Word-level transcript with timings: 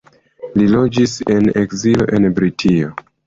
Li 0.59 0.63
loĝis 0.71 1.13
en 1.35 1.51
ekzilo 1.63 2.09
en 2.19 2.27
Britio. 2.41 2.91